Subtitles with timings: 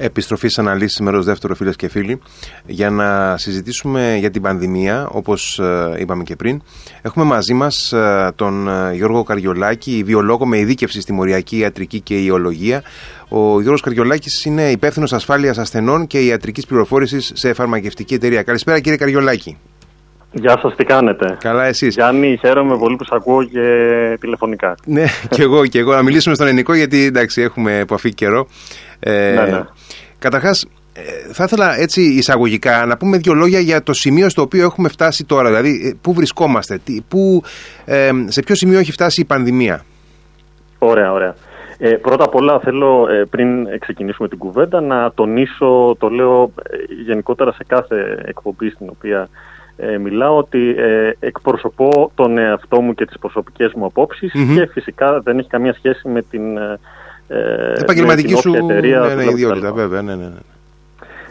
[0.00, 2.20] Επιστροφή στι αναλύσει μέρο δεύτερο, φίλε και φίλοι,
[2.66, 6.62] για να συζητήσουμε για την πανδημία, όπως ε, είπαμε και πριν.
[7.02, 12.14] Έχουμε μαζί μας ε, τον ε, Γιώργο Καριολάκη, βιολόγο με ειδίκευση στη μοριακή ιατρική και
[12.14, 12.82] ιολογία.
[13.28, 18.42] Ο Γιώργος Καριολάκης είναι υπεύθυνος ασφάλειας ασθενών και ιατρικής πληροφόρησης σε φαρμακευτική εταιρεία.
[18.42, 19.58] Καλησπέρα, κύριε Καριολάκη.
[20.32, 23.60] Γεια σας, τι κάνετε; Καλά, εσείς; Γιάννη, χαίρομαι πολύ που σας ακούω και
[24.20, 24.74] τηλεφωνικά.
[24.86, 25.04] Ναι,
[25.34, 25.94] και εγώ, και εγώ.
[25.94, 28.46] Να μιλήσουμε στον ελληνικό, γιατί εντάξει, έχουμε επαφή καιρό.
[29.00, 29.60] Ε, ναι, ναι.
[30.18, 30.66] Καταρχάς,
[30.98, 34.88] ε, θα ήθελα έτσι εισαγωγικά να πούμε δύο λόγια για το σημείο στο οποίο έχουμε
[34.88, 35.48] φτάσει τώρα.
[35.48, 37.42] Δηλαδή, ε, πού βρισκόμαστε, πού,
[37.84, 39.84] ε, σε ποιο σημείο έχει φτάσει η πανδημία;
[40.78, 41.34] Ωραία, ωραία.
[41.78, 46.52] Ε, πρώτα απ' όλα θέλω πριν ξεκινήσουμε την κουβέντα να τονίσω, το λέω
[47.06, 49.28] γενικότερα σε κάθε εκπομπή στην οποία
[50.00, 50.74] μιλάω, ότι
[51.20, 56.08] εκπροσωπώ τον εαυτό μου και τις προσωπικές μου απόψεις και φυσικά δεν έχει καμία σχέση
[56.08, 56.78] με την ε,
[57.80, 60.02] Επαγγελματική σου εταιρεία, ναι, ναι, ιδιότητα, βέβαια.
[60.02, 60.40] Ναι, ναι, ναι.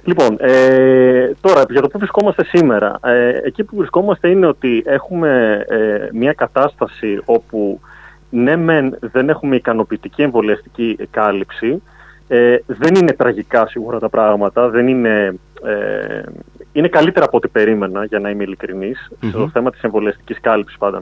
[0.04, 3.00] Λοιπόν, ε, τώρα για το που βρισκόμαστε σήμερα.
[3.04, 7.80] Ε, εκεί που βρισκόμαστε είναι ότι έχουμε ε, μια κατάσταση όπου
[8.30, 11.82] ναι μεν δεν έχουμε ικανοποιητική εμβολιαστική κάλυψη,
[12.28, 16.22] ε, δεν είναι τραγικά σίγουρα τα πράγματα, δεν είναι, ε,
[16.72, 19.30] είναι καλύτερα από ό,τι περίμενα για να είμαι ειλικρινής, mm-hmm.
[19.30, 21.02] στο θέμα της εμβολιαστικής κάλυψης πάντα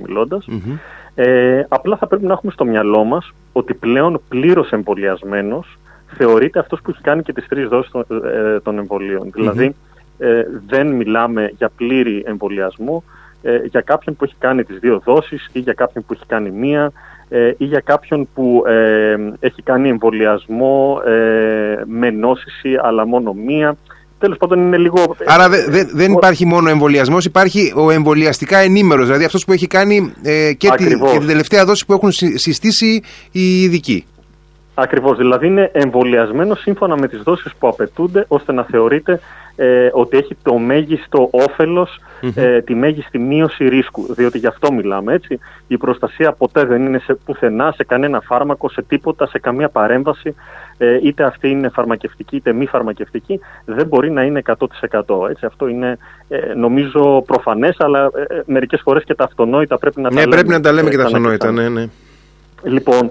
[1.16, 6.82] ε, απλά θα πρέπει να έχουμε στο μυαλό μας ότι πλέον πλήρως εμβολιασμένος θεωρείται αυτός
[6.82, 9.32] που έχει κάνει και τις τρεις δόσεις των, ε, των εμβολίων.
[9.34, 9.76] Δηλαδή,
[10.18, 13.04] ε, δεν μιλάμε για πλήρη εμβολιασμό
[13.42, 16.52] ε, για κάποιον που έχει κάνει τις δύο δόσεις ή για κάποιον που έχει κάνει
[16.52, 16.92] μία
[17.30, 18.64] ε, ή για κάποιον που
[19.40, 21.02] έχει κάνει εμβολιασμό
[21.86, 23.76] με νόσηση αλλά μόνο μία.
[24.26, 25.16] Τέλος πάντων είναι λίγο.
[25.26, 25.50] Άρα
[25.94, 29.06] δεν υπάρχει μόνο εμβολιασμός, υπάρχει ο εμβολιαστικά ενήμερος.
[29.06, 33.02] Δηλαδή αυτός που έχει κάνει ε, και, τη, και την τελευταία δόση που έχουν συστήσει
[33.32, 34.06] οι ειδικοί.
[34.74, 35.18] Ακριβώς.
[35.18, 39.20] Δηλαδή είναι εμβολιασμένος σύμφωνα με τις δόσεις που απαιτούνται ώστε να θεωρείται
[39.56, 41.30] ε, ότι έχει το μέγιστο
[42.36, 44.14] ε, τη μέγιστη μείωση ρίσκου.
[44.14, 45.40] Διότι γι' αυτό μιλάμε έτσι.
[45.68, 50.36] Η προστασία ποτέ δεν είναι σε πουθενά, σε κανένα φάρμακο, σε τίποτα, σε καμία παρέμβαση.
[50.78, 55.30] Ε, είτε αυτή είναι φαρμακευτική είτε μη φαρμακευτική, δεν μπορεί να είναι 100%.
[55.30, 55.46] Έτσι.
[55.46, 60.16] Αυτό είναι ε, νομίζω προφανές, αλλά ε, μερικές φορές και τα αυτονόητα πρέπει να ναι,
[60.16, 60.36] τα λέμε.
[60.36, 61.86] Ναι, πρέπει να τα λέμε και τα αυτονόητα, ναι, ναι.
[62.64, 63.10] Λοιπόν,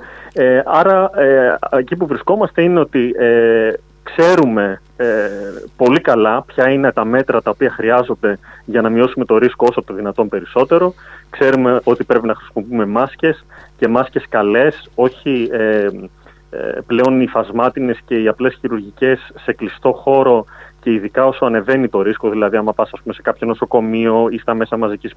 [0.65, 1.11] άρα
[1.71, 3.15] εκεί που βρισκόμαστε είναι ότι
[4.05, 5.29] ξέρουμε ε,
[5.77, 9.83] πολύ καλά ποια είναι τα μέτρα τα οποία χρειάζονται για να μειώσουμε το ρίσκο όσο
[9.83, 10.95] το δυνατόν περισσότερο.
[11.31, 13.45] Ξέρουμε ότι πρέπει να χρησιμοποιούμε μάσκες
[13.77, 15.89] και μάσκες καλές, όχι ε,
[16.51, 20.45] ε, πλέον οι φασμάτινες και οι απλές χειρουργικές σε κλειστό χώρο
[20.81, 24.55] και ειδικά όσο ανεβαίνει το ρίσκο, δηλαδή άμα πας πούμε, σε κάποιο νοσοκομείο ή στα
[24.55, 25.13] μέσα μαζικής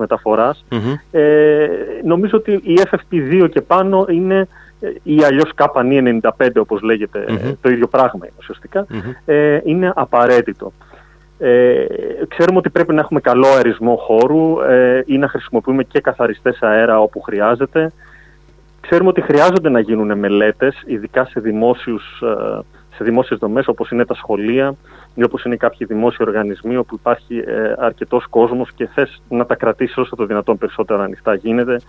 [1.11, 1.67] ε,
[2.03, 4.47] νομίζω ότι η FFP2 και πάνω είναι
[5.03, 6.81] ή αλλιώς ΚΑΠΑΝΗ 95 όπως
[7.61, 8.35] το ίδιο πράγμα είναι
[9.25, 10.71] ε, είναι απαραίτητο.
[11.39, 11.85] Ε,
[12.27, 16.99] ξέρουμε ότι πρέπει να έχουμε καλό αερισμό χώρου ε, ή να χρησιμοποιούμε και καθαριστές αέρα
[16.99, 17.91] όπου χρειάζεται.
[18.81, 22.59] Ξέρουμε ότι χρειάζονται να γίνουν μελέτες, ειδικά σε, δημόσιους, ε,
[22.95, 24.75] σε δημόσιες δομές όπως είναι τα σχολεία
[25.15, 29.55] ή όπως είναι κάποιοι δημόσιοι οργανισμοί όπου υπάρχει ε, αρκετός κόσμος και θες να τα
[29.55, 31.79] κρατήσεις όσο το δυνατόν περισσότερο ανοιχτά γίνεται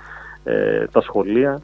[0.44, 1.60] ε, τα σχολεία.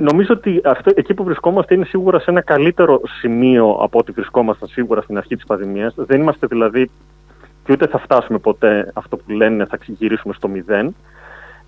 [0.00, 4.12] Ε, Νομίζω ότι αυτό, εκεί που βρισκόμαστε είναι σίγουρα σε ένα καλύτερο σημείο από ό,τι
[4.12, 5.94] βρισκόμασταν σίγουρα στην αρχή της πανδημίας.
[5.96, 6.90] Δεν είμαστε δηλαδή
[7.64, 10.94] και ούτε θα φτάσουμε ποτέ αυτό που λένε θα γυρίσουμε στο μηδέν.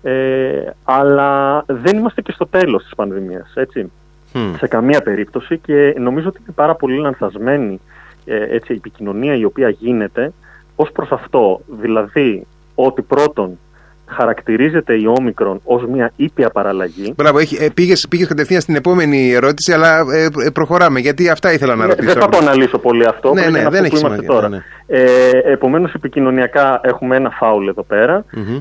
[0.01, 3.91] Ε, αλλά δεν είμαστε και στο τέλος της πανδημίας, έτσι.
[4.57, 7.79] Σε καμία περίπτωση και νομίζω ότι είναι πάρα πολύ λανθασμένη
[8.25, 10.33] ε, έτσι, η επικοινωνία η οποία γίνεται
[10.75, 11.61] ως προς αυτό.
[11.67, 13.57] Δηλαδή ότι πρώτον
[14.13, 17.13] χαρακτηρίζεται η όμικρον ως μια ήπια παραλλαγή.
[17.15, 21.75] Μπράβο, ε, πήγες, πήγες κατευθείαν στην επόμενη ερώτηση, αλλά ε, ε, προχωράμε, γιατί αυτά ήθελα
[21.75, 22.13] να ναι, ρωτήσω.
[22.13, 24.27] Δεν θα το αναλύσω πολύ αυτό, ναι, ναι, δεν έχει σημασία.
[24.27, 24.49] Τώρα.
[24.49, 24.63] Ναι, ναι.
[24.87, 27.85] Ε, επομένως, επικοινωνιακά έχουμε ένα φάουλ εδώ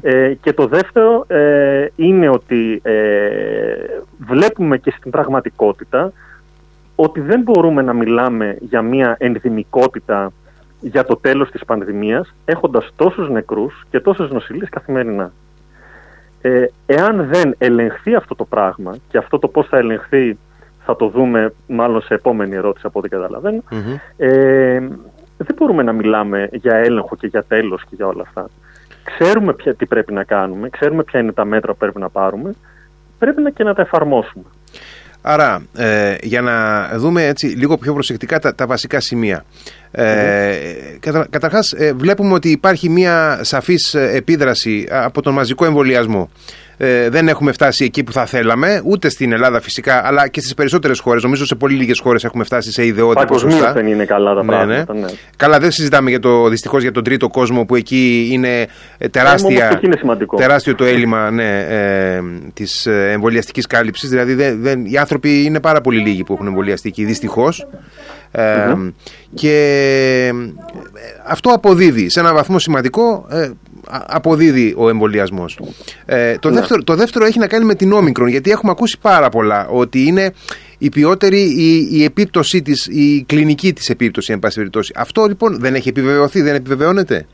[0.02, 2.92] ε, και το δεύτερο ε, είναι ότι ε,
[4.18, 6.12] βλέπουμε και στην πραγματικότητα
[6.94, 10.32] ότι δεν μπορούμε να μιλάμε για μια ενδυμικότητα
[10.80, 15.32] για το τέλος της πανδημίας έχοντας τόσους νεκρούς και τόσες νοσηλίες καθημερινά.
[16.42, 20.38] Ε, εάν δεν ελεγχθεί αυτό το πράγμα και αυτό το πώς θα ελεγχθεί
[20.84, 23.08] θα το δούμε μάλλον σε επόμενη ερώτηση από ό,τι
[24.16, 24.78] ε,
[25.36, 28.48] δεν μπορούμε να μιλάμε για έλεγχο και για τέλος και για όλα αυτά.
[29.04, 32.54] Ξέρουμε ποια, τι πρέπει να κάνουμε, ξέρουμε ποια είναι τα μέτρα που πρέπει να πάρουμε,
[33.18, 34.44] πρέπει να και να τα εφαρμόσουμε.
[35.22, 39.44] Άρα, ε, για να δούμε έτσι λίγο πιο προσεκτικά τα, τα βασικά σημεία.
[39.90, 40.54] Ε,
[41.00, 46.30] κατα, καταρχάς ε, βλέπουμε ότι υπάρχει μια σαφής ε, επίδραση από τον μαζικό εμβολιασμό.
[46.76, 50.54] Ε, δεν έχουμε φτάσει εκεί που θα θέλαμε, ούτε στην Ελλάδα φυσικά, αλλά και στις
[50.54, 51.22] περισσότερες χώρες.
[51.22, 53.72] Νομίζω σε πολύ λίγες χώρες έχουμε φτάσει σε ιδεότητα ποσοστά.
[53.72, 54.94] δεν είναι καλά τα ναι, πράγματα.
[54.94, 55.00] Ναι.
[55.00, 55.06] Ναι.
[55.36, 58.66] Καλά, δεν συζητάμε για το δυστυχώς για τον τρίτο κόσμο που εκεί είναι
[59.10, 62.20] τεράστια, είναι τεράστιο το έλλειμμα ναι, ε,
[62.54, 64.08] της εμβολιαστικής κάλυψης.
[64.08, 67.66] Δηλαδή, δεν, δεν, οι άνθρωποι είναι πάρα πολύ λίγοι που έχουν εμβολιαστεί εκεί, δυστυχώς.
[68.30, 68.74] Ε,
[69.34, 70.32] και
[71.26, 73.50] αυτό αποδίδει σε ένα βαθμό σημαντικό ε,
[73.88, 75.60] αποδίδει ο εμβολιασμός.
[76.04, 76.54] Ε, το, ναι.
[76.54, 80.06] δεύτερο, το δεύτερο έχει να κάνει με την όμικρον, γιατί έχουμε ακούσει πάρα πολλά ότι
[80.06, 80.32] είναι
[80.78, 84.92] η ποιότερη η, η επίπτωσή της, η κλινική της επίπτωση, εν πάση περιπτώσει.
[84.96, 87.26] Αυτό λοιπόν δεν έχει επιβεβαιωθεί, δεν επιβεβαιώνεται;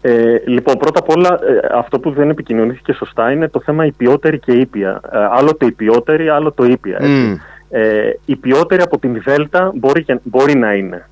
[0.00, 0.12] Ε,
[0.46, 4.38] λοιπόν, πρώτα απ' όλα, ε, αυτό που δεν επικοινωνήθηκε σωστά είναι το θέμα η ποιότερη
[4.38, 5.00] και ήπια.
[5.12, 6.96] Ε, άλλο το η ποιότερη, άλλο το ήπια.
[7.00, 7.40] Έτσι.
[7.72, 11.08] Ε, η ποιότερη από την Δέλτα μπορεί, μπορεί να είναι.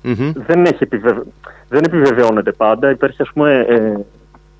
[0.47, 0.87] Δεν, έχει
[1.69, 2.89] δεν επιβεβαιώνεται πάντα.
[2.89, 3.93] Υπάρχει, ας πούμε, ε,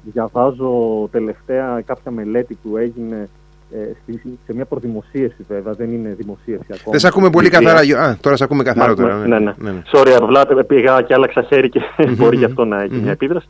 [0.04, 3.30] διαβάζω τελευταία κάποια μελέτη που έγινε
[3.72, 4.13] ε,
[4.46, 6.92] σε μια προδημοσίευση βέβαια, δεν είναι δημοσίευση ακόμα.
[6.92, 8.00] Δεν σε ακούμε πολύ καθαρά.
[8.00, 9.16] Α, τώρα σε ακούμε καθαρά τώρα.
[9.16, 9.40] Ναι, ναι.
[9.40, 9.54] ναι.
[9.57, 9.81] ναι, ναι.
[9.92, 11.81] Sorry, αυλά, πήγα και άλλαξα χέρι και
[12.18, 13.48] μπορεί γι' αυτό να έχει μια επίδραση.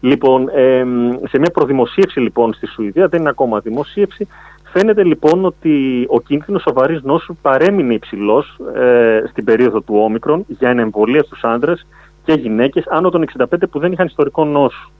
[0.00, 0.84] Λοιπόν, ε,
[1.28, 4.28] σε μια προδημοσίευση λοιπόν στη Σουηδία, δεν είναι ακόμα δημοσίευση,
[4.72, 10.70] Φαίνεται λοιπόν ότι ο κίνδυνος σοβαρής νόσου παρέμεινε υψηλός ε, στην περίοδο του όμικρον για
[10.70, 11.86] ένα εμβολία στους άντρες
[12.24, 14.90] και γυναίκες άνω των 65 που δεν είχαν ιστορικό νόσου.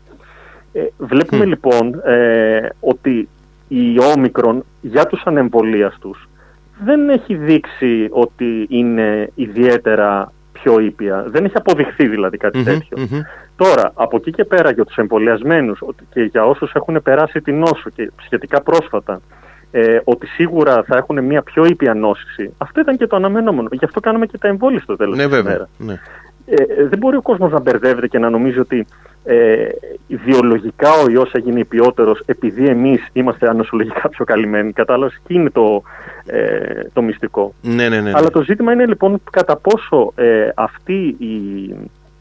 [0.72, 3.28] Ε, βλέπουμε λοιπόν ε, ότι
[3.68, 6.28] η όμικρον για τους ανεμβολίαστους
[6.84, 11.24] δεν έχει δείξει ότι είναι ιδιαίτερα πιο ήπια.
[11.28, 13.24] Δεν έχει αποδειχθεί δηλαδή τέτοιο.
[13.56, 15.78] Τώρα, από εκεί και πέρα για τους εμβολιασμένους
[16.10, 19.20] και για όσους έχουν περάσει την νόσο και σχετικά πρόσφατα
[19.70, 22.54] ε, ότι σίγουρα θα έχουν μια πιο ήπια νόσηση.
[22.58, 23.68] Αυτό ήταν και το αναμενόμενο.
[23.72, 25.68] Γι' αυτό κάναμε και τα εμβόλια στο τέλος ναι, της ημέρας.
[25.78, 25.92] Ναι.
[26.46, 28.86] Ε, δεν μπορεί ο κόσμος να μπερδεύεται και να νομίζει ότι
[29.24, 29.68] ε,
[30.06, 34.72] βιολογικά ο ιός έγινε υπιότερος επειδή εμείς είμαστε ανοσολογικά πιο καλυμμένοι.
[34.72, 35.82] Κατάλαβες, εκεί είναι το,
[36.26, 37.54] ε, το μυστικό.
[37.62, 41.34] Ναι, ναι, ναι, Αλλά το ζήτημα είναι λοιπόν κατά πόσο ε, αυτή η,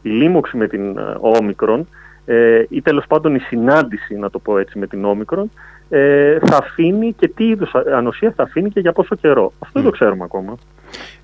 [0.02, 1.88] η λίμωξη με την ε, όμικρον
[2.24, 5.50] ε, ή τέλος πάντων η συνάντηση, να το πω έτσι, με την όμικρον
[5.88, 9.52] ε, θα αφήνει και τι είδους ανοσία θα αφήνει και για πόσο καιρό.
[9.58, 10.58] Αυτό δεν το ξέρουμε ακόμα.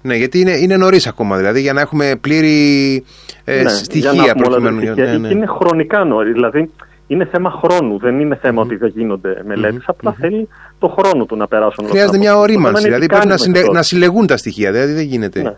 [0.02, 3.04] Ναι, γιατί είναι, είναι νωρίς ακόμα, δηλαδή για να έχουμε πλήρη
[3.44, 4.94] ε, ναι, στοιχεία προκειμένου.
[4.94, 5.28] Ναι, ναι.
[5.28, 6.32] Είναι χρονικά νωρίς.
[6.32, 6.70] Δηλαδή,
[7.06, 7.98] είναι θέμα χρόνου.
[7.98, 9.82] Δεν είναι θέμα ότι δεν γίνονται μελέτες.
[9.86, 10.48] Απλά θέλει
[10.78, 11.88] το χρόνο του να περάσουν.
[11.88, 12.84] Χρειάζεται μια ορίμανση.
[12.84, 13.62] Δηλαδή πρέπει να, συλλε...
[13.72, 14.72] να συλλεγούν τα στοιχεία.
[14.72, 15.42] Δηλαδή δεν γίνεται.
[15.42, 15.54] Ναι.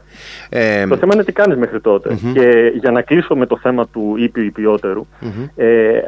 [0.48, 0.86] Ε...
[0.86, 2.18] Το θέμα είναι τι κάνεις μέχρι τότε.
[2.32, 5.06] Και για να κλείσω με το θέμα του ήπιου υπιότερου,
[5.56, 6.00] ε,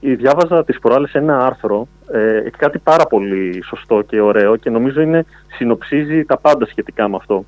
[0.00, 1.88] διάβαζα τις προάλλες ένα άρθρο.
[2.12, 5.24] Ε, κάτι πάρα πολύ σωστό και ωραίο και νομίζω είναι,
[5.56, 7.44] συνοψίζει τα πάντα σχετικά με αυτό.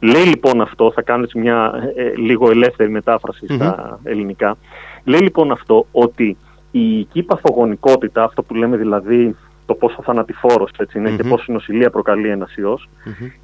[0.00, 4.56] Λέει λοιπόν αυτό, θα κάνω μια ε, λίγο ελεύθερη μετάφραση στα ελληνικά.
[5.04, 6.36] Λέει λοιπόν αυτό ότι
[6.78, 9.36] η οικική παθογονικότητα, αυτό που λέμε δηλαδή
[9.66, 12.88] το πόσο θανατηφόρος έτσι είναι και πόσο νοσηλεία προκαλεί ένας ιός,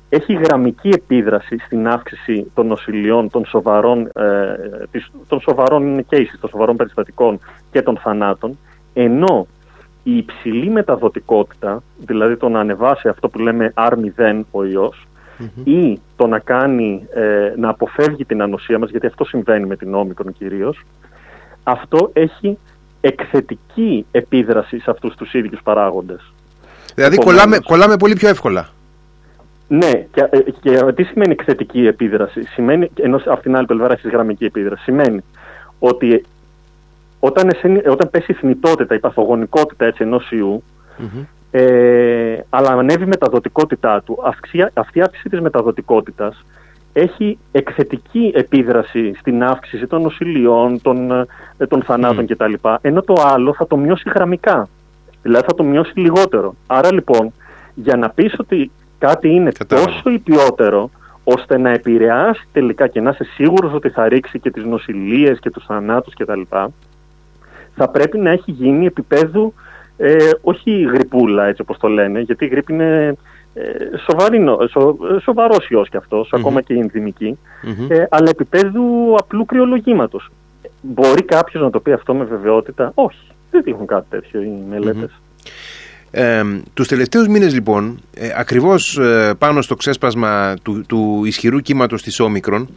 [0.09, 4.55] έχει γραμμική επίδραση στην αύξηση των νοσηλειών, των σοβαρών, ε,
[5.29, 7.39] των σοβαρών cases, των σοβαρών περιστατικών
[7.71, 8.59] και των θανάτων,
[8.93, 9.47] ενώ
[10.03, 15.07] η υψηλή μεταδοτικότητα, δηλαδή το να ανεβάσει αυτό που λέμε R0 ο ιός,
[15.65, 19.95] ή το να κάνει, ε, να αποφεύγει την ανοσία μας, γιατί αυτό συμβαίνει με την
[19.95, 20.85] όμικρον κυρίως,
[21.63, 22.59] αυτό έχει
[23.03, 26.33] εκθετική επίδραση σε αυτούς τους ίδιους παράγοντες.
[26.95, 28.69] Δηλαδή κολλάμε, κολλάμε πολύ πιο εύκολα.
[29.69, 34.11] Ναι, και, ε, και τι σημαίνει εκθετική επίδραση; Σημαίνει, ενώ από την άλλη πλευρά έχεις
[34.11, 34.83] γραμμική επίδραση.
[34.83, 35.21] Σημαίνει
[35.79, 36.25] ότι
[37.21, 37.51] όταν,
[37.91, 40.63] όταν πέσει η θνητότητα, η παθογονικότητα έτσι, ενός ιού,
[41.51, 46.45] ε, αλλά ανέβει η μεταδοτικότητά του, αυτή, αυτή η αύξηση της μεταδοτικότητας
[46.93, 52.31] έχει εκθετική επίδραση στην αύξηση των νοσηλειών, των, ε, των θανάτων mm.
[52.31, 52.53] κτλ.
[52.81, 54.69] Ενώ το άλλο θα το μειώσει γραμμικά.
[55.23, 56.55] Δηλαδή θα το μειώσει λιγότερο.
[56.67, 57.33] Άρα λοιπόν,
[57.75, 60.91] για να πεις ότι κάτι είναι τόσο υπιότερο,
[61.25, 65.51] ώστε να επηρεάσει τελικά και να είσαι σίγουρος ότι θα ρίξει και τις νοσηλίες και
[65.51, 66.41] τους θανάτους κτλ.
[67.75, 69.55] Θα πρέπει να έχει γίνει επίπεδου
[69.97, 73.17] ε, όχι γρυπούλα έτσι όπως το λένε, γιατί η γρήπη είναι
[73.55, 73.63] ε,
[74.71, 77.39] σο, σοβαρός ιός κι αυτος ακόμα και η ενδυμικη
[77.89, 80.31] ε, αλλά επίπεδου απλού κρυολογήματος.
[80.81, 85.21] Μπορεί κάποιος να το πει αυτό με βεβαιότητα; Όχι, δεν δείχνουν κάτι τέτοιο οι μελέτες.
[86.15, 86.43] Ε,
[86.75, 92.21] τους τελευταίους μήνες λοιπόν, ε, ακριβώς ε, πάνω στο ξέσπασμα του, του ισχυρού κύματος της
[92.21, 92.69] Όμικρον,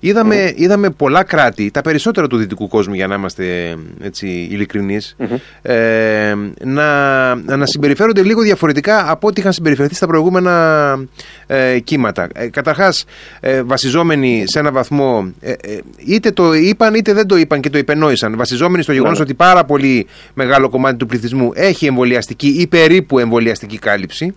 [0.00, 5.16] Είδαμε, είδαμε πολλά κράτη, τα περισσότερα του δυτικού κόσμου για να είμαστε έτσι ειλικρινείς,
[5.62, 6.34] ε,
[6.64, 10.98] να, να συμπεριφέρονται λίγο διαφορετικά από ό,τι είχαν συμπεριφερθεί στα προηγούμενα
[11.46, 12.28] ε, κύματα.
[12.34, 13.04] Ε, καταρχάς,
[13.40, 17.70] ε, βασιζόμενοι σε ένα βαθμό, ε, ε, είτε το είπαν είτε δεν το είπαν και
[17.70, 19.24] το υπενόησαν, βασιζόμενοι στο γεγονός ναι.
[19.24, 24.34] ότι πάρα πολύ μεγάλο κομμάτι του πληθυσμού έχει εμβολιαστική ή περίπου εμβολιαστική κάλυψη.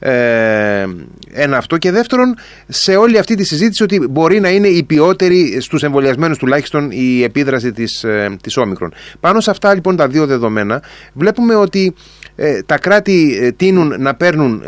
[0.00, 0.86] Ε,
[1.32, 2.36] ένα αυτό και δεύτερον
[2.68, 7.22] σε όλη αυτή τη συζήτηση ότι μπορεί να είναι η ποιότερη στους εμβολιασμένους τουλάχιστον η
[7.22, 8.92] επίδραση της, ε, της όμικρον.
[9.20, 11.94] Πάνω σε αυτά λοιπόν τα δύο δεδομένα βλέπουμε ότι
[12.40, 14.62] ε, τα κράτη ε, τείνουν να παίρνουν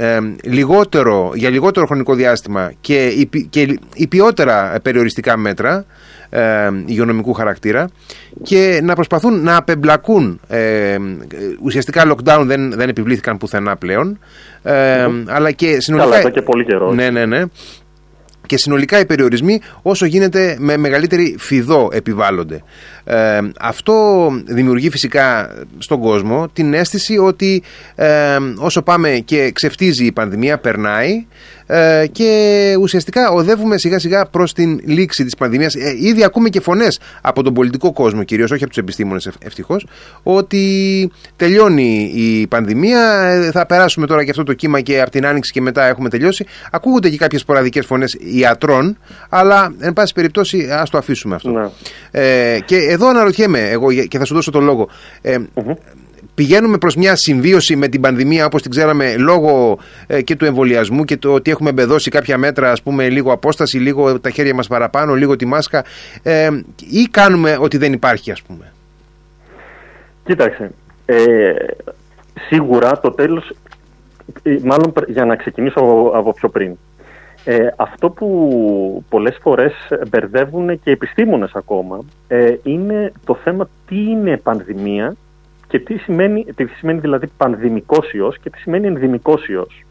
[0.45, 5.85] λιγότερο, για λιγότερο χρονικό διάστημα και, και υπιότερα περιοριστικά μέτρα
[6.31, 7.89] ε, υγειονομικού χαρακτήρα
[8.43, 10.41] και να προσπαθούν να απεμπλακούν.
[10.49, 10.97] Ε,
[11.63, 14.19] ουσιαστικά lockdown δεν, δεν επιβλήθηκαν πουθενά πλέον.
[14.63, 16.17] Ε, αλλά και συνολικά.
[16.17, 16.93] Καλά, και πολύ καιρό.
[16.93, 17.43] Ναι, ναι, ναι.
[18.47, 22.63] Και συνολικά οι περιορισμοί όσο γίνεται με μεγαλύτερη φιδό επιβάλλονται.
[23.13, 27.63] Ε, αυτό δημιουργεί φυσικά στον κόσμο την αίσθηση ότι
[27.95, 31.27] ε, όσο πάμε και ξεφτίζει η πανδημία, περνάει
[31.73, 35.75] ε, και ουσιαστικά οδεύουμε σιγά σιγά προς την λήξη της πανδημίας.
[35.75, 39.87] Ε, ήδη ακούμε και φωνές από τον πολιτικό κόσμο, κυρίως όχι από τους επιστήμονες ευτυχώς,
[40.23, 45.27] ότι τελειώνει η πανδημία, ε, θα περάσουμε τώρα και αυτό το κύμα και από την
[45.27, 46.47] άνοιξη και μετά έχουμε τελειώσει.
[46.71, 48.99] Ακούγονται και κάποιες σποραδικές φωνές ιατρών,
[49.29, 51.51] αλλά εν πάση περιπτώσει ας το αφήσουμε αυτό.
[51.51, 51.69] Ναι.
[52.11, 54.89] Ε, και εδώ αναρωτιέμαι εγώ και θα σου δώσω το λόγο.
[55.23, 55.37] Ε,
[56.41, 61.05] πηγαίνουμε προς μια συμβίωση με την πανδημία όπως την ξέραμε λόγω ε, και του εμβολιασμού
[61.05, 64.67] και το ότι έχουμε εμπεδώσει κάποια μέτρα ας πούμε λίγο απόσταση, λίγο τα χέρια μας
[64.67, 65.85] παραπάνω, λίγο τη μάσκα
[66.23, 66.49] ε,
[66.91, 68.73] ή κάνουμε ότι δεν υπάρχει ας πούμε;
[70.25, 70.71] Κοίταξε,
[71.07, 71.53] ε,
[72.49, 73.53] σίγουρα το τέλος,
[74.43, 75.81] ε, μάλλον για να ξεκινήσω
[76.15, 76.77] από πιο πριν,
[77.45, 79.73] ε, αυτό που πολλές φορές
[80.11, 85.17] μπερδεύουν και επιστήμονες ακόμα ε, είναι το θέμα τι είναι πανδημία
[85.71, 89.85] και τι σημαίνει, τι σημαίνει δηλαδή πανδημικός ιός και τι σημαίνει ενδημικός ιός.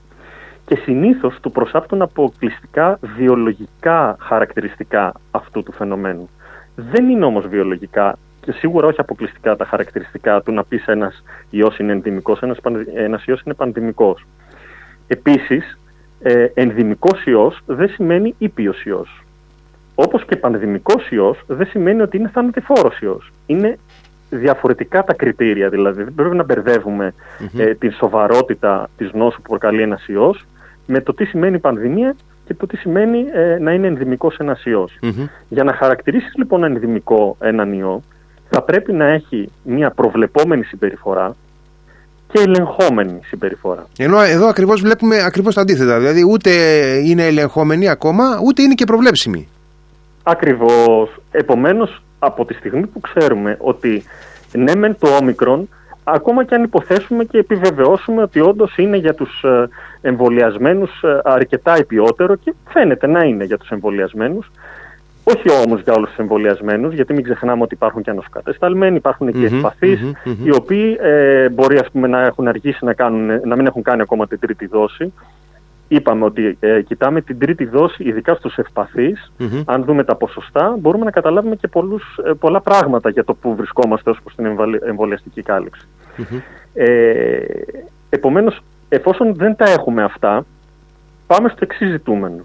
[0.66, 6.30] Και συνήθως του προσάπτουν αποκλειστικά βιολογικά χαρακτηριστικά αυτού του φαινομένου.
[6.76, 11.80] Δεν είναι όμως βιολογικά και σίγουρα όχι αποκλειστικά τα χαρακτηριστικά του να πεις ένας ιός
[11.80, 12.58] είναι ενδημικός, ένας,
[12.94, 14.26] ένας ιός είναι πανδημικός.
[15.08, 15.80] Επίσης,
[16.20, 19.24] ε, ενδημικός ιός δεν σημαίνει ήπιος ιός.
[19.96, 23.32] Όπως και πανδημικός ιός δεν σημαίνει ότι είναι θανατηφόρος ιός.
[23.46, 23.78] Είναι
[24.30, 27.14] διαφορετικά τα κριτήρια, δηλαδή δεν πρέπει να μπερδεύουμε
[27.58, 30.46] ε, την σοβαρότητα της νόσου που προκαλεί ένας ιός
[30.86, 34.64] με το τι σημαίνει πανδημία και το τι σημαίνει ε, να είναι ενδημικός ένας
[35.50, 38.02] Για να χαρακτηρίσεις λοιπόν ενδημικό έναν ιό
[38.50, 41.36] θα πρέπει να έχει μια προβλεπόμενη συμπεριφορά
[42.32, 43.88] και ελεγχόμενη συμπεριφορά.
[43.98, 46.52] Ενώ εδώ ακριβώς βλέπουμε ακριβώς τα αντίθετα, δηλαδή ούτε
[47.06, 49.48] είναι ελεγχόμενη ακόμα ούτε είναι και προβλέψιμη.
[50.24, 51.22] Ακριβώς.
[51.32, 54.04] Επομένως από τη στιγμή που ξέρουμε ότι
[54.54, 55.70] ναι μεν το όμικρον,
[56.04, 59.68] ακόμα και αν υποθέσουμε και επιβεβαιώσουμε ότι όντως είναι για τους ε,
[60.02, 64.52] εμβολιασμένους ε, αρκετά υπιότερο και φαίνεται να είναι για τους εμβολιασμένους.
[65.24, 69.46] Όχι όμως για όλους τους εμβολιασμένους, γιατί μην ξεχνάμε ότι υπάρχουν και ανοσοκατεσταλμένοι, υπάρχουν και
[69.46, 70.00] ευπαθείς,
[70.44, 74.02] οι οποίοι ε, μπορεί ας πούμε, να έχουν αργήσει να, κάνουν, να μην έχουν κάνει
[74.02, 75.14] ακόμα την τρίτη δόση
[75.90, 79.32] είπαμε ότι ε, κοιτάμε την τρίτη δόση, ειδικά στους ευπαθεις
[79.66, 83.56] Αν δούμε τα ποσοστά, μπορούμε να καταλάβουμε και πολλούς, ε, πολλά πράγματα για το που
[83.56, 84.46] βρισκόμαστε ως προς την
[84.88, 85.44] εμβολιαστική
[86.74, 87.38] Ε,
[88.10, 90.46] επομένως, εφόσον δεν τα έχουμε αυτά,
[91.28, 92.44] πάμε στο εξής ζητούμενο.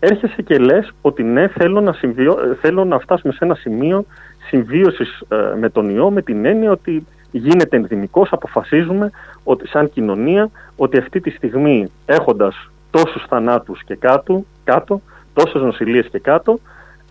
[0.00, 4.04] Έρχεσαι και λες ότι ναι, θέλω να, συμβιώ, ε, θέλω να φτάσουμε σε ένα σημείο
[4.48, 9.10] συμβίωσης ε, με τον ιό, με την έννοια ότι γίνεται ενδυμικός, αποφασίζουμε
[9.44, 15.00] ότι σαν κοινωνία ότι αυτή τη στιγμή έχοντας τόσους θανάτους και κάτω, κάτω
[15.34, 16.60] τόσες νοσηλίες και κάτω,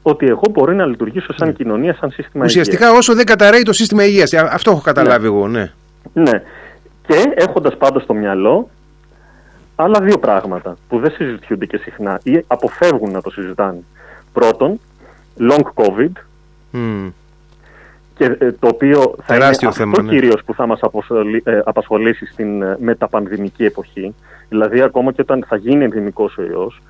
[0.01, 1.53] ότι εγώ μπορεί να λειτουργήσω σαν ναι.
[1.53, 2.99] κοινωνία, σαν σύστημα Ουσιαστικά υγείας.
[2.99, 4.33] όσο δεν καταραίει το σύστημα υγείας.
[4.33, 5.27] Αυτό έχω καταλάβει ναι.
[5.27, 5.71] εγώ, ναι.
[6.13, 6.43] Ναι.
[7.07, 8.69] Και έχοντας πάντα στο μυαλό
[9.75, 13.83] άλλα δύο πράγματα που δεν συζητιούνται και συχνά ή αποφεύγουν να το συζητάνε.
[14.33, 14.79] Πρώτον,
[15.39, 16.11] long COVID,
[18.17, 20.09] και ε, το οποίο θα είναι θέμα, αυτός ναι.
[20.09, 20.79] κυρίως που θα μας
[21.43, 24.15] ε, απασχολήσει στην ε, μεταπανδημική εποχή.
[24.49, 26.81] Δηλαδή ακόμα και όταν θα γίνει ενδημικός ο ιός,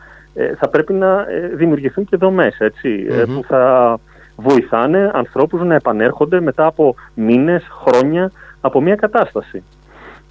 [0.59, 2.57] θα πρέπει να δημιουργηθούν και δομές
[3.25, 3.97] που θα
[4.35, 8.31] βοηθάνε ανθρώπους να επανέρχονται μετά από μήνες, χρόνια
[8.61, 9.63] από μια κατάσταση.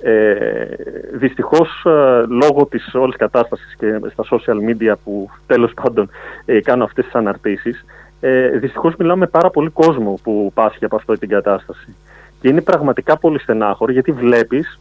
[0.01, 0.67] Ε,
[1.13, 1.87] δυστυχώς
[2.29, 6.11] λόγω της όλης κατάστασης και στα social media που τέλος πάντων
[6.45, 7.85] ε, κάνω αυτές τις αναρτήσεις
[8.21, 11.95] ε, δυστυχώς μιλάμε με πάρα πολύ κόσμο που πάσχει από αυτή την κατάσταση.
[12.41, 14.79] Και είναι πραγματικά πολύ στενάχωρο γιατί βλέπεις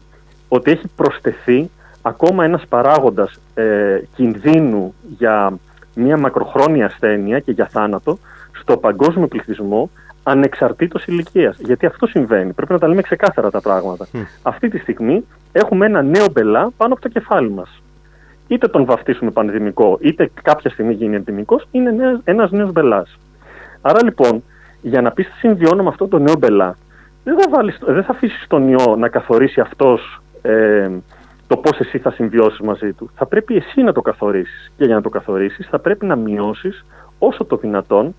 [0.48, 1.70] ότι έχει προσθεθεί
[2.02, 5.58] ακόμα ένας παράγοντας ε, κινδύνου για
[5.96, 8.18] μια μακροχρόνια ασθένεια και για θάνατο
[8.60, 9.90] στο παγκόσμιο πληθυσμό
[10.24, 11.58] ανεξαρτήτως ηλικίας.
[11.60, 12.54] Γιατί αυτό συμβαίνει.
[12.54, 14.08] Πρέπει να τα λέμε ξεκάθαρα τα πράγματα.
[14.42, 17.82] Αυτή τη στιγμή έχουμε ένα νέο μπελά πάνω από το κεφάλι μας.
[18.48, 23.18] Είτε τον βαφτίσουμε πανδημικό, είτε κάποια στιγμή γίνει ενδημικός, είναι ένας νέος μπελάς.
[23.88, 24.44] Άρα λοιπόν,
[24.82, 26.78] για να πεις συμβιώνω με αυτό το νέο μπελά,
[27.24, 30.90] δεν θα, βάλεις, δεν θα αφήσεις τον ιό να καθορίσει αυτός ε,
[31.48, 33.10] το πώς εσύ θα συμβιώσεις μαζί του.
[33.16, 34.72] Θα πρέπει εσύ να το καθορίσεις.
[34.78, 36.86] Και για να το καθορίσεις θα πρέπει να μειώσεις
[37.20, 38.16] όσο το δυνατόν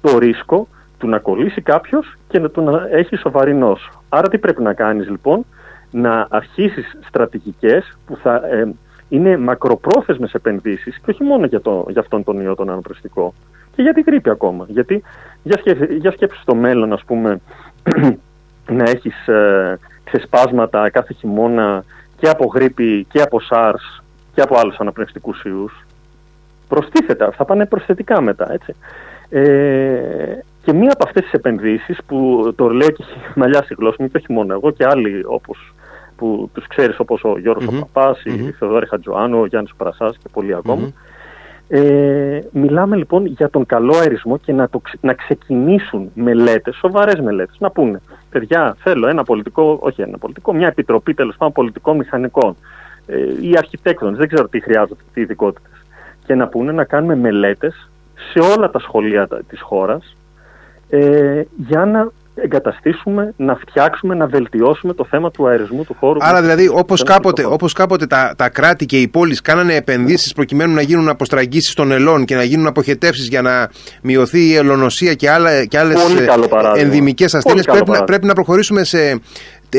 [0.00, 0.68] το ρίσκο
[0.98, 3.90] του να κολλήσει κάποιος και να τον έχει σοβαρή νόσο.
[4.08, 5.44] Άρα τι πρέπει να κάνεις λοιπόν,
[5.90, 8.72] να αρχίσεις στρατηγικές που θα ε,
[9.08, 13.34] είναι μακροπρόθεσμες επενδύσεις και όχι μόνο για, το, για αυτόν τον ιό τον αναπρεστικό
[13.74, 14.64] και για την γρήπη ακόμα.
[14.68, 15.02] Γιατί
[15.42, 17.40] για, σκέψη, για σκέψη στο μέλλον ας πούμε
[18.78, 21.84] να έχεις ε, ξεσπάσματα κάθε χειμώνα
[22.16, 24.02] και από γρήπη και από SARS
[24.34, 25.86] και από άλλους αναπνευστικούς ιούς.
[26.68, 28.74] Προστίθετα, θα πάνε προσθετικά μετά, έτσι.
[29.28, 33.04] Ε, και μία από αυτές τις επενδύσεις που το λέω και
[33.40, 35.74] μαλλιά στη γλώσσα μου και όχι μόνο εγώ και άλλοι όπως
[36.16, 37.86] που τους ξέρεις όπως ο Γιώργος mm-hmm.
[37.92, 38.52] Παπάς, η mm-hmm.
[38.58, 40.92] Θεοδόρη Χατζοάνου, ο Γιάννης Παρασάς και πολλοί ακόμα.
[41.68, 47.56] Ε, μιλάμε λοιπόν για τον καλό αερισμό και να, το, να ξεκινήσουν μελέτες, σοβαρές μελέτες,
[47.58, 52.56] να πούνε παιδιά θέλω ένα πολιτικό, όχι ένα πολιτικό, μια επιτροπή τέλος πάντων πολιτικών μηχανικών
[53.06, 55.84] ε, ή αρχιτέκτονες, δεν ξέρω τι χρειάζονται, τι ειδικότητες.
[56.26, 57.90] και να πούνε να κάνουμε μελέτες
[58.32, 60.16] σε όλα τα σχολεία της χώρας
[60.88, 66.18] ε, για να εγκαταστήσουμε, να φτιάξουμε, να βελτιώσουμε το θέμα του αερισμού του χώρου.
[66.22, 70.74] Άρα δηλαδή όπως κάποτε, όπως κάποτε τα, τα κράτη και οι πόλεις κάνανε επενδύσεις προκειμένου
[70.74, 73.70] να γίνουν αποστραγγίσεις των ελών και να γίνουν αποχετεύσεις για να
[74.02, 75.98] μειωθεί η ελονοσία και, άλλα, και άλλες
[76.76, 79.20] ενδυμικές ασθένειες πρέπει, πρέπει να προχωρήσουμε σε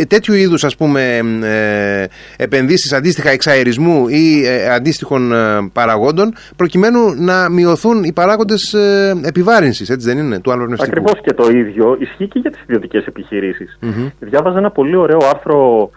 [0.08, 2.06] τέτοιου είδους ας πούμε ε,
[2.44, 9.90] επενδύσεις αντίστοιχα εξαερισμού ή ε, αντίστοιχων ε, παραγόντων προκειμένου να μειωθούν οι παράγοντες ε, επιβάρυνσης,
[9.90, 10.92] έτσι δεν είναι, του αναπνευστικού.
[10.92, 13.80] Ακριβώς και το ίδιο ισχύει και για τις ιδιωτικές επιχειρήσεις.
[13.82, 14.12] Mm-hmm.
[14.20, 15.90] Διάβαζα ένα πολύ ωραίο άρθρο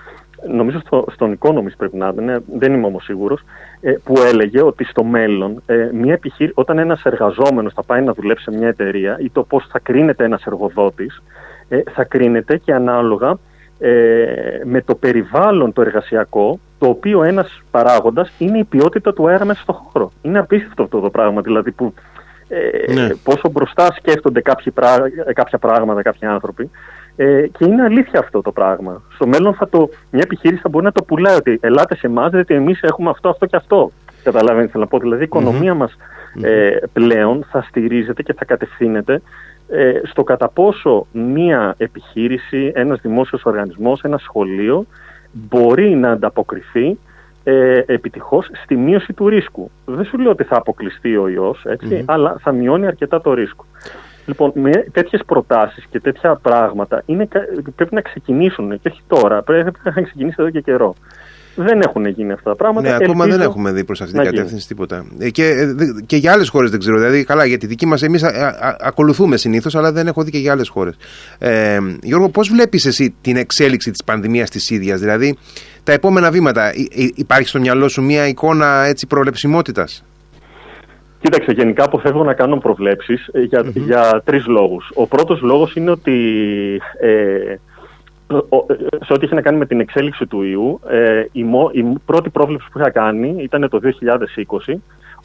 [0.47, 3.41] νομίζω στο, στον Economist πρέπει να είναι, δεν είμαι όμως σίγουρος,
[3.81, 8.13] ε, που έλεγε ότι στο μέλλον ε, μια επιχείρη, όταν ένας εργαζόμενος θα πάει να
[8.13, 11.23] δουλέψει σε μια εταιρεία ή το πώς θα κρίνεται ένας εργοδότης,
[11.69, 13.39] ε, θα κρίνεται και ανάλογα
[13.79, 19.45] ε, με το περιβάλλον το εργασιακό, το οποίο ένας παράγοντας είναι η ποιότητα του αέρα
[19.45, 20.13] μέσα στον χώρο.
[20.23, 21.95] Είναι απίστευτο αυτό το πράγμα, δηλαδή που
[22.49, 23.09] ε, ναι.
[23.23, 24.73] πόσο μπροστά σκέφτονται κάποιοι
[25.35, 26.71] κάποια πράγματα, κάποιοι άνθρωποι.
[27.17, 29.03] Ε, και είναι αλήθεια αυτό το πράγμα.
[29.15, 32.33] Στο μέλλον θα το, μια επιχείρηση θα μπορεί να το πουλάει ότι ελάτε σε εμάς,
[32.33, 33.91] γιατί εμείς έχουμε αυτό, αυτό και αυτό.
[34.23, 34.99] Καταλαβαίνετε, θέλω να πω.
[34.99, 35.77] Δηλαδή η οικονομία mm-hmm.
[35.77, 35.97] μας
[36.43, 39.23] ε, πλέον θα στηρίζεται και θα κατευθύνεται
[39.69, 44.87] ε, στο κατά πόσο μία επιχείρηση, ένας δημόσιος οργανισμός, ένα σχολείο
[45.33, 46.99] μπορεί να ανταποκριθεί
[47.45, 49.71] ε, επιτυχώς στη μείωση του ρίσκου.
[49.85, 51.67] Δεν σου λέω ότι θα αποκλειστεί ο ιός,
[52.05, 53.65] αλλά θα μειώνει αρκετά το ρίσκο.
[54.27, 57.29] Λοιπόν, με τέτοιες προτάσεις και τέτοια πράγματα είναι,
[57.77, 60.95] πρέπει να ξεκινήσουν και όχι τώρα, πρέπει να ξεκινήσει εδώ και καιρό
[61.63, 62.89] δεν έχουν γίνει αυτά τα πράγματα.
[62.89, 65.07] Ναι, ακόμα δεν έχουμε δει προς αυτή την κατεύθυνση τίποτα.
[65.19, 65.75] Ε, και, ε,
[66.07, 66.99] και για άλλες χώρες δεν ξέρω.
[66.99, 68.25] Δηλαδή, καλά, για τη δική μας εμείς
[68.81, 70.97] ακολουθούμε συνήθως, αλλά δεν έχω δει και για άλλες χώρες.
[71.39, 75.37] Ε, Γιώργο, πώς βλέπεις εσύ την εξέλιξη της πανδημίας της ίδιας, δηλαδή
[75.83, 76.73] τα επόμενα βήματα,
[77.15, 80.05] υπάρχει στο μυαλό σου μια εικόνα έτσι προβλεψιμότητας;
[81.21, 83.73] Κοίταξε, γενικά αποφεύγω να κάνω προβλέψεις ε, για, mm-hmm.
[83.75, 84.91] για τρεις λόγους.
[84.95, 86.17] Ο πρώτος λόγος είναι ότι
[87.01, 87.55] ε,
[89.05, 92.69] σε ό,τι είχε να κάνει με την εξέλιξη του ιού, ε, η, η πρώτη πρόβλεψη
[92.73, 93.81] που είχα κάνει ήταν το
[94.69, 94.75] 2020,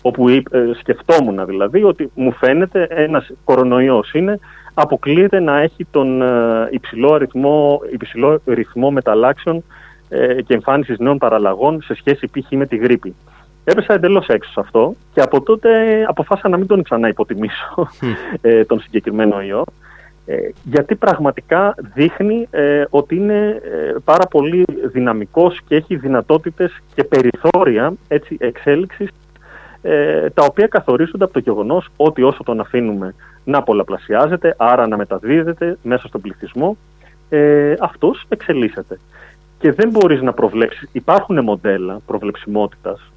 [0.02, 0.42] όπου ε,
[0.80, 4.40] σκεφτόμουν δηλαδή ότι μου φαίνεται ένας κορονοϊός είναι,
[4.74, 9.64] αποκλείεται να έχει τον ε, υψηλό, αριθμό, υψηλό ρυθμό μεταλλάξεων
[10.10, 12.52] ε, και εμφάνισης νέων παραλλαγών σε σχέση π.χ.
[12.52, 13.16] με τη γρήπη.
[13.64, 15.70] Έπεσα εντελώς έξω σε αυτό και από τότε
[16.08, 17.88] αποφάσισα να μην τον ξανά υποτιμήσω
[18.42, 19.64] ε, τον συγκεκριμένο ιό.
[20.26, 27.04] Ε, γιατί πραγματικά δείχνει ε, ότι είναι ε, πάρα πολύ δυναμικός και έχει δυνατότητες και
[27.04, 29.10] περιθώρια έτσι, εξέλιξης
[30.34, 35.78] τα οποία καθορίζονται από το γεγονός ότι όσο τον αφήνουμε να πολλαπλασιάζεται, άρα να μεταδίδεται
[35.84, 36.78] μέσα στον πληθυσμό,
[37.30, 39.00] ε, αυτός εξελίσσεται.
[39.60, 42.00] Και δεν μπορείς να προβλέψεις, υπάρχουν μοντέλα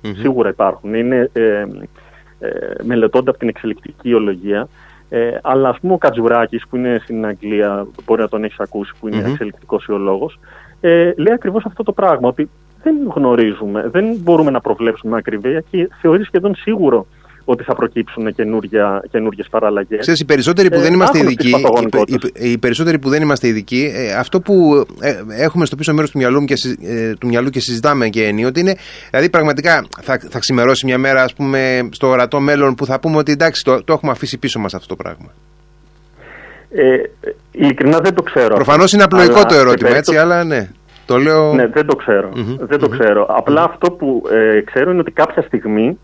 [0.01, 1.65] σίγουρα υπάρχουν, είναι ε,
[2.83, 4.69] μελετώντα από την εξελικτική ολογία,
[5.09, 8.93] ε, αλλά ας πούμε ο Κατζουράκης που είναι στην Αγγλία, μπορεί να τον έχεις ακούσει,
[9.01, 9.31] που είναι mm-hmm.
[9.31, 10.39] εξελικτικός ιολόγος,
[10.81, 12.29] ε, λέει ακριβώς αυτό το πράγμα.
[12.29, 12.51] Ότι
[12.83, 17.07] δεν γνωρίζουμε, δεν μπορούμε να προβλέψουμε με ακρίβεια και θεωρεί σχεδόν σίγουρο
[17.49, 18.35] ότι θα προκύψουν
[19.11, 20.01] καινούργιες παραλλαγές.
[20.01, 21.51] Ξέρεις, οι περισσότεροι που δεν είμαστε ειδικοί,
[22.07, 24.87] οι, οι, περισσότεροι που δεν είμαστε ειδικοί, αυτό που
[25.29, 26.55] έχουμε στο πίσω μέρος του μυαλού, και,
[27.21, 28.75] του μυαλού και συζητάμε και ενίοτε είναι,
[29.11, 33.17] δηλαδή πραγματικά θα, θα ξημερώσει μια μέρα, ας πούμε, στο ορατό μέλλον που θα πούμε
[33.17, 35.33] ότι εντάξει, το, το έχουμε αφήσει πίσω μας αυτό το πράγμα.
[36.71, 36.97] Ε,
[37.51, 38.55] ειλικρινά δεν το ξέρω.
[38.55, 40.69] Προφανώς είναι απλοϊκό το ερώτημα, έτσι, αλλά ναι.
[41.07, 41.55] Το λέω...
[41.55, 43.27] Ναι, δεν το ξερω Δεν το ξέρω.
[43.29, 45.99] Απλά αυτό που ε, ξέρω είναι ότι κάποια στιγμή,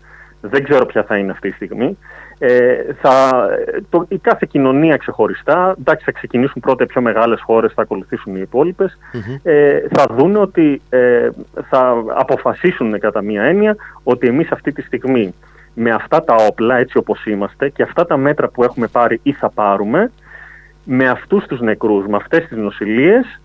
[0.45, 1.97] δεν ξέρω ποια θα είναι αυτή η στιγμή,
[2.37, 3.47] ε, θα,
[3.89, 8.35] το, η κάθε κοινωνία ξεχωριστά, εντάξει θα ξεκινήσουν πρώτα οι πιο μεγάλες χώρες, θα ακολουθήσουν
[8.35, 8.97] οι υπόλοιπες,
[9.43, 11.29] ε, θα δουν ότι ε,
[11.69, 15.33] θα αποφασίσουν κατά μία έννοια ότι εμείς αυτή τη στιγμή
[15.73, 19.33] με αυτά τα όπλα έτσι όπως είμαστε και αυτά τα μέτρα που έχουμε πάρει ή
[19.33, 20.11] θα πάρουμε,
[20.83, 23.41] με αυτούς τους νεκρούς, με αυτές τις νοσηλίες,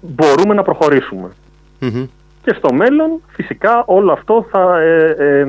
[0.00, 1.28] μπορούμε να προχωρησουμε
[2.46, 5.40] Και στο μέλλον φυσικά όλο αυτό θα, ε, ε,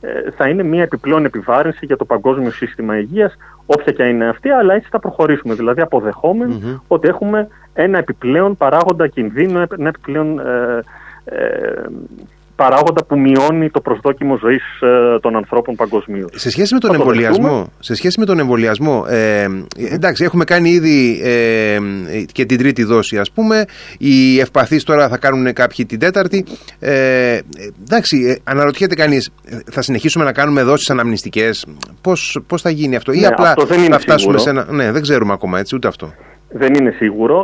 [0.00, 4.48] ε, θα είναι μια επιπλέον επιβάρυνση για το παγκόσμιο σύστημα υγείας, όποια και είναι αυτή,
[4.50, 5.54] αλλά έτσι θα προχωρήσουμε.
[5.54, 5.82] Δηλαδή
[6.86, 10.40] ότι έχουμε ένα επιπλέον παράγοντα κινδύνου, ένα επιπλέον
[12.62, 16.30] παράγοντα που μειώνει το προσδόκιμο ζωής ε, των ανθρώπων παγκοσμίως.
[16.34, 19.46] Σε σχέση με τον εμβολιασμό, σε σχέση με τον εμβολιασμό ε,
[19.92, 21.78] εντάξει, έχουμε κάνει ήδη ε,
[22.32, 23.64] και την τρίτη δόση, ας πούμε.
[23.98, 26.44] Οι ευπαθείς τώρα θα κάνουν κάποιοι την τέταρτη.
[26.78, 27.38] Ε,
[27.80, 29.30] εντάξει, ε, αναρωτιέται κανείς,
[29.70, 31.66] θα συνεχίσουμε να κάνουμε δόσεις αναμνηστικές;
[32.00, 33.54] Πώς πώς θα γίνει αυτό, ή ναι, απλά
[33.90, 34.66] θα φτάσουμε σε ένα.
[34.70, 36.12] Ναι, δεν ξέρουμε ακόμα έτσι, ούτε αυτό.
[36.52, 36.94] Δεν είναι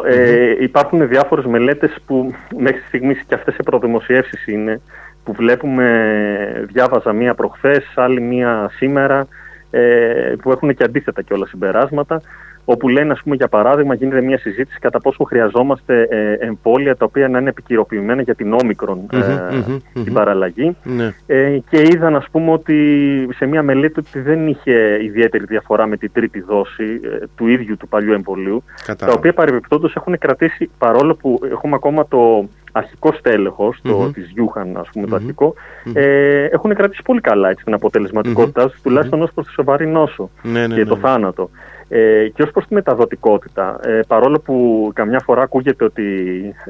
[0.07, 4.81] Ε, υπάρχουν διάφορες μελέτες που μέχρι στιγμής και αυτές οι προδημοσιεύσεις είναι
[5.27, 9.27] που βλέπουμε, διάβαζα μία προχθές, άλλη μία σήμερα,
[9.71, 12.23] ε, που έχουν και αντίθετα και όλα συμπεράσματα,
[12.69, 17.05] όπου λένε, ας πούμε, για παράδειγμα, γίνεται μια συζήτηση κατά πόσο χρειαζόμαστε ε, εμβόλια τα
[17.05, 20.77] οποία να είναι επικυροποιημένα για την όμικρον ε, την παραλλαγή.
[20.83, 21.15] Ναι.
[21.27, 25.97] Ε, και είδαν, ας πούμε, ότι σε μια μελέτη ότι δεν είχε ιδιαίτερη διαφορά με
[25.97, 28.63] την τρίτη δόση ε, του ίδιου του παλιού εμβολίου,
[28.99, 34.11] τα οποία παρεμπιπτόντως έχουν κρατήσει, παρόλο που έχουμε ακόμα το αρχικό στέλεχος mm-hmm.
[34.13, 35.55] της Γιούχαν, ας πούμε, το αρχικο
[35.93, 40.31] ε, έχουν κρατήσει πολύ καλά έτσι, την αποτελεσματικότητά τους, τουλάχιστον ως προς τη σοβαρή νόσο
[40.43, 41.01] ναι, ναι, και το ναι.
[41.01, 41.51] θάνατο.
[41.89, 46.05] Ε, και ως προς τη μεταδοτικότητα, ε, παρόλο που καμιά φορά ακούγεται ότι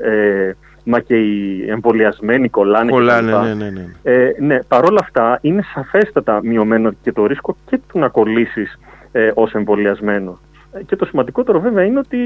[0.02, 0.52] ε,
[0.84, 2.90] μα και οι εμβολιασμένοι κολλάνε.
[2.90, 3.86] Κολλάνε, ναι, ναι, ναι.
[4.02, 8.78] Ε, ναι, παρόλα αυτά είναι σαφέστατα μειωμένο και το ρίσκο και του να κολλήσεις
[9.12, 10.38] ε, ως εμβολιασμένο.
[10.72, 12.18] Ε, και το σημαντικότερο βέβαια είναι ότι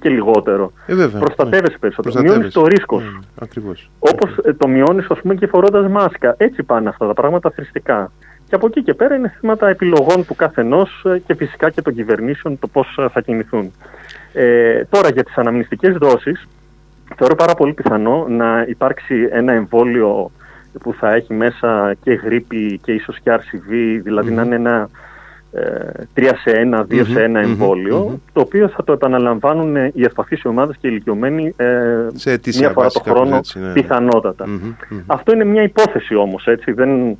[0.00, 0.72] και λιγότερο.
[0.86, 1.78] Ε, βέβαια, Προστατεύεσαι ναι.
[1.78, 2.22] περισσότερο.
[2.22, 3.00] Μειώνεις το ρίσκο.
[3.00, 3.46] Ναι,
[3.98, 6.34] Όπως ε, το μειώνεις, ας πούμε, και φορώντας μάσκα.
[6.38, 8.10] Έτσι πάνε αυτά τα πράγματα θρηστικά.
[8.48, 11.94] Και από εκεί και πέρα είναι θέματα επιλογών του καθενός ε, και φυσικά και των
[11.94, 13.72] κυβερνήσεων το πώς ε, θα κινηθούν.
[14.32, 16.48] Ε, τώρα για τις αναμνηστικές δόσεις,
[17.16, 20.30] θεωρώ πάρα πολύ πιθανό να υπάρξει ένα εμβόλιο
[20.80, 24.88] που θα έχει μέσα και γρήπη και ίσως και RCV, δηλαδή να είναι ένα
[26.14, 30.76] 3 σε 1, 2 σε 1 εμβόλιο, το οποίο θα το επαναλαμβάνουν οι ευπαθείς ομάδες
[30.80, 31.66] και οι ηλικιωμένοι ε,
[32.58, 33.72] μία φορά το χρόνο έτσι, ναι, ναι.
[33.72, 34.44] πιθανότατα.
[35.06, 37.16] Αυτό είναι μια υπόθεση όμως, έτσι, δεν,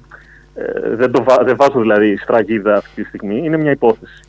[0.56, 4.22] ε, δεν, το, δεν βάζω δηλαδή σφραγίδα αυτή τη στιγμή, είναι μια υπόθεση.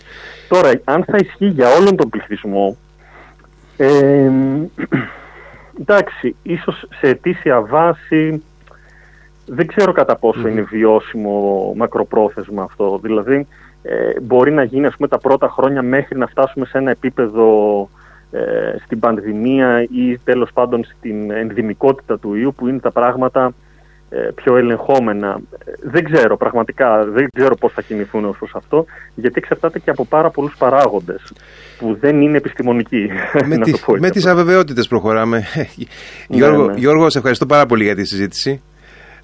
[0.48, 2.78] Τώρα, αν θα ισχύει για όλον τον πληθυσμό,
[3.78, 4.32] ε,
[5.82, 8.44] εντάξει, ίσως σε αιτήσια βάση
[9.46, 13.00] δεν ξέρω κατά πόσο είναι βιώσιμο μακροπρόθεσμα αυτό.
[13.02, 13.48] Δηλαδή,
[13.82, 17.90] ε, μπορεί να γίνει ας πούμε, τα πρώτα χρόνια μέχρι να φτάσουμε σε ένα επίπεδο
[18.32, 23.52] ε, στην πανδημία ή τέλος πάντων στην ενδημικότητα του ιού που είναι τα πράγματα ε,
[24.36, 25.40] πιο ελεγχόμενα.
[25.84, 30.06] Δεν ξέρω πραγματικά, δεν ξέρω πώς θα κινηθούν ως προς αυτό, γιατί εξαρτάται και από
[30.06, 31.34] πάρα πολλούς παράγοντες
[31.78, 33.10] που δεν είναι επιστημονικοί.
[33.48, 35.44] Με, τι, με τις αβεβαιότητες προχωράμε.
[35.56, 35.68] Ναι,
[36.38, 36.74] Γιώργο, ναι.
[36.78, 38.62] Γιώργο, σε ευχαριστώ πάρα πολύ για τη συζήτηση.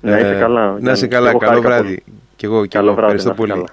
[0.01, 0.77] Να είσαι καλά.
[0.79, 1.37] Να είσαι καλά.
[1.37, 2.03] Καλό βράδυ.
[2.35, 2.89] Και εγώ, και εγώ.
[2.89, 3.63] Ευχαριστώ πολύ.